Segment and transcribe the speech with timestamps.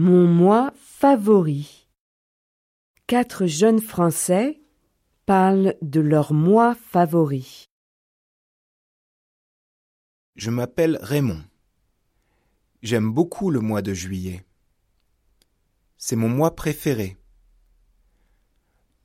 [0.00, 1.88] Mon mois favori.
[3.08, 4.60] Quatre jeunes Français
[5.26, 7.64] parlent de leur mois favori.
[10.36, 11.42] Je m'appelle Raymond.
[12.80, 14.46] J'aime beaucoup le mois de juillet.
[15.96, 17.16] C'est mon mois préféré.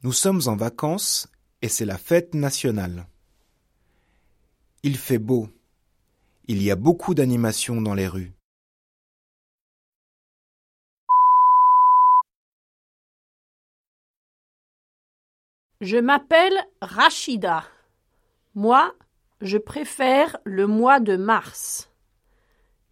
[0.04, 1.28] Nous sommes en vacances
[1.64, 3.08] et c'est la fête nationale.
[4.84, 5.50] Il fait beau.
[6.46, 8.36] Il y a beaucoup d'animations dans les rues.
[15.84, 17.66] Je m'appelle Rachida.
[18.56, 18.96] Moi,
[19.42, 21.92] je préfère le mois de mars.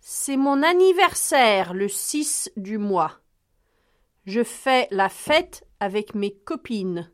[0.02, 3.22] C'est mon anniversaire le 6 du mois.
[4.26, 7.09] Je fais la fête avec mes copines.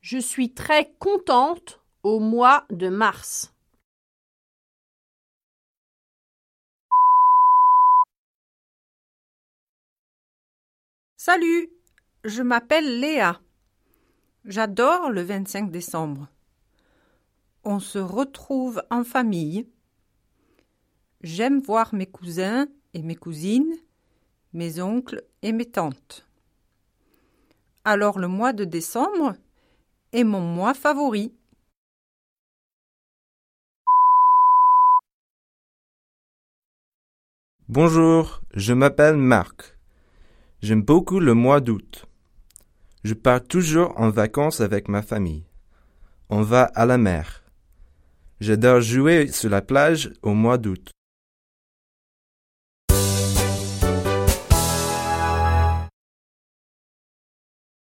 [0.00, 3.54] Je suis très contente au mois de mars.
[11.18, 11.68] Salut,
[12.24, 13.42] je m'appelle Léa.
[14.48, 16.26] J'adore le 25 décembre.
[17.64, 19.68] On se retrouve en famille.
[21.20, 23.74] J'aime voir mes cousins et mes cousines,
[24.54, 26.26] mes oncles et mes tantes.
[27.84, 29.34] Alors le mois de décembre
[30.14, 31.34] est mon mois favori.
[37.68, 39.76] Bonjour, je m'appelle Marc.
[40.62, 42.07] J'aime beaucoup le mois d'août.
[43.04, 45.44] Je pars toujours en vacances avec ma famille.
[46.30, 47.44] On va à la mer.
[48.40, 50.90] J'adore jouer sur la plage au mois d'août.